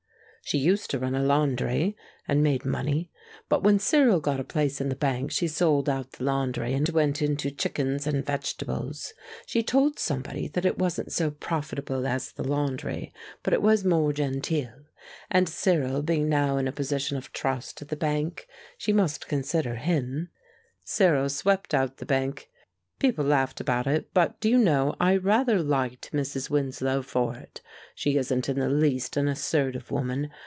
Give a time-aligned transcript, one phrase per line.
[0.43, 1.95] "She used to run a laundry,
[2.27, 3.09] and made money;
[3.47, 6.89] but when Cyril got a place in the bank she sold out the laundry and
[6.89, 9.13] went into chickens and vegetables;
[9.45, 14.11] she told somebody that it wasn't so profitable as the laundry, but it was more
[14.11, 14.73] genteel,
[15.29, 18.45] and Cyril being now in a position of trust at the bank,
[18.77, 20.27] she must consider him.
[20.83, 22.49] Cyril swept out the bank.
[22.99, 26.51] People laughed about it, but, do you know, I rather liked Mrs.
[26.51, 27.59] Winslow for it.
[27.95, 30.29] She isn't in the least an assertive woman.